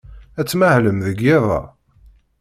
Ad 0.39 0.47
tmahlem 0.47 0.97
deg 1.05 1.17
yiḍ-a? 1.25 1.61